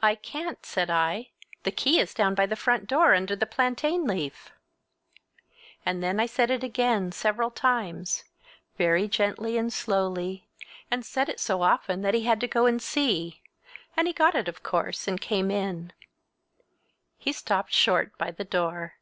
[0.00, 1.30] "I can't," said I.
[1.62, 4.50] "The key is down by the front door under a plantain leaf!"
[5.86, 8.24] And then I said it again, several times,
[8.76, 10.50] very gently and slowly,
[10.90, 13.40] and said it so often that he had to go and see,
[13.96, 15.94] and he got it, of course, and came in.
[17.16, 18.96] He stopped short by the door.